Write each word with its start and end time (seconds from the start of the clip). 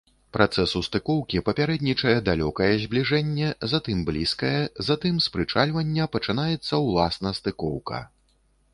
Працэсу 0.35 0.79
стыкоўкі 0.85 1.41
папярэднічае 1.49 2.13
далёкае 2.29 2.71
збліжэнне, 2.85 3.51
затым 3.75 3.97
блізкае, 4.09 4.57
затым 4.91 5.23
з 5.27 5.37
прычальвання 5.37 6.11
пачынаецца 6.15 6.73
ўласна 6.89 7.29
стыкоўка. 7.41 8.07